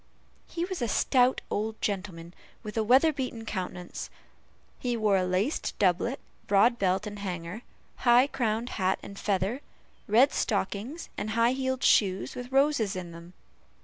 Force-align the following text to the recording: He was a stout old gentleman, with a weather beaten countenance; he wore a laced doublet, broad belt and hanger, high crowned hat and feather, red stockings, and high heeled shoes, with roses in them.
He 0.47 0.65
was 0.65 0.81
a 0.81 0.87
stout 0.87 1.41
old 1.51 1.79
gentleman, 1.79 2.33
with 2.63 2.75
a 2.75 2.83
weather 2.83 3.13
beaten 3.13 3.45
countenance; 3.45 4.09
he 4.79 4.97
wore 4.97 5.15
a 5.15 5.23
laced 5.23 5.77
doublet, 5.77 6.19
broad 6.47 6.79
belt 6.79 7.05
and 7.05 7.19
hanger, 7.19 7.61
high 7.97 8.25
crowned 8.25 8.69
hat 8.81 8.97
and 9.03 9.19
feather, 9.19 9.61
red 10.07 10.33
stockings, 10.33 11.09
and 11.19 11.29
high 11.29 11.51
heeled 11.53 11.83
shoes, 11.83 12.33
with 12.33 12.51
roses 12.51 12.95
in 12.95 13.11
them. 13.11 13.33